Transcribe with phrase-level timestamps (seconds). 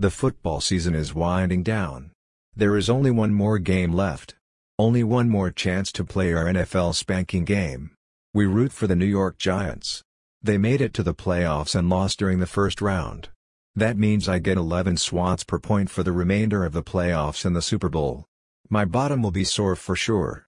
[0.00, 2.12] The football season is winding down.
[2.54, 4.36] There is only one more game left.
[4.78, 7.90] Only one more chance to play our NFL spanking game.
[8.32, 10.04] We root for the New York Giants.
[10.40, 13.30] They made it to the playoffs and lost during the first round.
[13.74, 17.56] That means I get 11 swats per point for the remainder of the playoffs and
[17.56, 18.24] the Super Bowl.
[18.70, 20.46] My bottom will be sore for sure.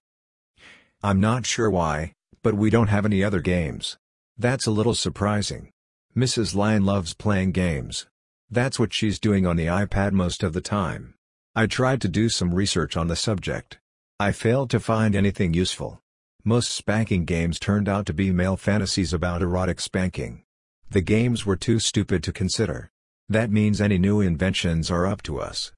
[1.03, 3.97] I'm not sure why, but we don't have any other games.
[4.37, 5.71] That's a little surprising.
[6.15, 6.55] Mrs.
[6.55, 8.05] Lyon loves playing games.
[8.51, 11.13] That's what she's doing on the iPad most of the time.
[11.55, 13.79] I tried to do some research on the subject.
[14.19, 16.01] I failed to find anything useful.
[16.43, 20.43] Most spanking games turned out to be male fantasies about erotic spanking.
[20.89, 22.91] The games were too stupid to consider.
[23.29, 25.71] That means any new inventions are up to us.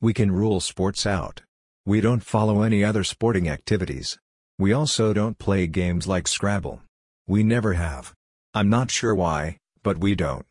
[0.00, 1.42] We can rule sports out.
[1.86, 4.18] We don't follow any other sporting activities.
[4.58, 6.82] We also don't play games like Scrabble.
[7.28, 8.12] We never have.
[8.54, 10.44] I'm not sure why, but we don't.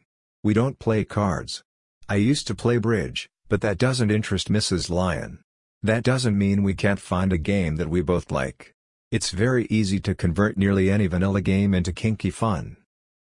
[0.48, 1.62] We don't play cards.
[2.08, 4.90] I used to play bridge, but that doesn't interest Mrs.
[4.90, 5.40] Lyon.
[5.84, 8.72] That doesn't mean we can't find a game that we both like.
[9.12, 12.78] It's very easy to convert nearly any vanilla game into kinky fun.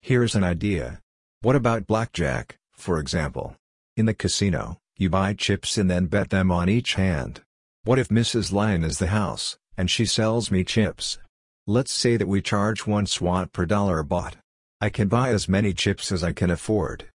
[0.02, 1.00] Here's an idea.
[1.40, 3.56] What about blackjack, for example?
[3.96, 7.40] In the casino, you buy chips and then bet them on each hand.
[7.86, 8.52] What if Mrs.
[8.52, 11.20] Lyon is the house, and she sells me chips?
[11.66, 14.36] Let's say that we charge one swat per dollar bought.
[14.80, 17.10] I can buy as many chips as I can afford.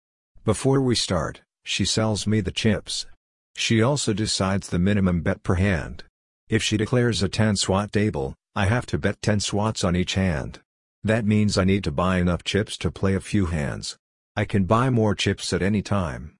[0.44, 3.06] Before we start, she sells me the chips.
[3.54, 6.02] She also decides the minimum bet per hand.
[6.48, 10.14] If she declares a 10 swat table, I have to bet 10 swats on each
[10.14, 10.58] hand.
[11.04, 13.96] That means I need to buy enough chips to play a few hands.
[14.34, 16.36] I can buy more chips at any time.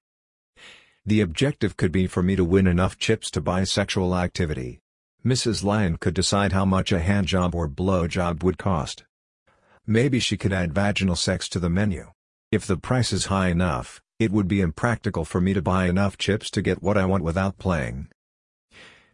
[1.05, 4.81] The objective could be for me to win enough chips to buy sexual activity.
[5.25, 5.63] Mrs.
[5.63, 9.05] Lyon could decide how much a handjob or blowjob would cost.
[9.85, 12.11] Maybe she could add vaginal sex to the menu.
[12.51, 16.17] If the price is high enough, it would be impractical for me to buy enough
[16.17, 18.07] chips to get what I want without playing.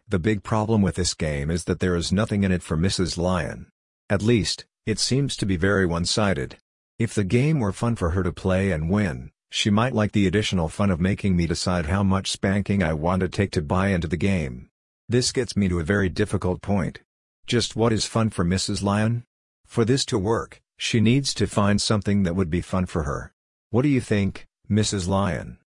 [0.08, 3.18] The big problem with this game is that there is nothing in it for Mrs.
[3.18, 3.66] Lyon.
[4.08, 6.56] At least, it seems to be very one-sided.
[7.00, 10.28] If the game were fun for her to play and win, she might like the
[10.28, 13.88] additional fun of making me decide how much spanking I want to take to buy
[13.88, 14.68] into the game.
[15.08, 17.00] This gets me to a very difficult point.
[17.46, 18.82] Just what is fun for Mrs.
[18.82, 19.24] Lyon?
[19.66, 23.34] For this to work, she needs to find something that would be fun for her.
[23.68, 25.06] What do you think, Mrs.
[25.06, 25.58] Lyon?